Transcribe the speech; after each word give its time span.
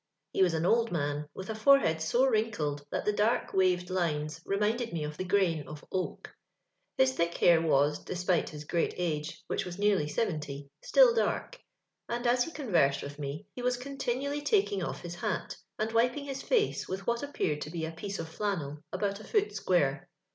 He 0.33 0.41
was 0.41 0.55
an 0.55 0.65
old 0.65 0.91
man, 0.91 1.27
with 1.35 1.51
a 1.51 1.53
forehead 1.53 2.01
so 2.01 2.25
wrinkled 2.25 2.83
that 2.89 3.05
the 3.05 3.13
dork, 3.13 3.53
waved 3.53 3.89
hues 3.89 4.41
remind 4.45 4.81
ed 4.81 4.93
me 4.93 5.03
of 5.03 5.15
the 5.15 5.23
grain 5.23 5.67
of 5.67 5.85
oak. 5.91 6.33
His 6.97 7.13
thick 7.13 7.37
hair 7.37 7.61
was, 7.61 7.99
despite 8.03 8.47
liis 8.47 8.67
great 8.67 8.95
age— 8.97 9.39
which 9.45 9.63
was 9.63 9.77
nearly 9.77 10.07
boveuty— 10.07 10.69
still 10.81 11.13
dark; 11.13 11.59
and 12.09 12.25
as 12.25 12.45
he 12.45 12.51
conversed 12.51 13.03
with 13.03 13.19
me, 13.19 13.45
he 13.55 13.61
was 13.61 13.77
continually 13.77 14.41
taking 14.41 14.81
off 14.81 15.01
his 15.01 15.13
hat, 15.13 15.55
and 15.77 15.91
wiping 15.91 16.25
his 16.25 16.41
face 16.41 16.87
with 16.87 17.05
what 17.05 17.21
api>eared 17.21 17.61
to 17.61 17.69
be 17.69 17.85
a 17.85 17.91
piece 17.91 18.17
of 18.17 18.27
flannel, 18.27 18.81
about 18.91 19.19
a 19.19 19.23
foot 19.23 19.49
bquare. 19.51 20.07